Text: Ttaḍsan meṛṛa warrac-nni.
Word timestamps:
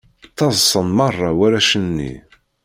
Ttaḍsan 0.27 0.87
meṛṛa 0.97 1.31
warrac-nni. 1.37 2.13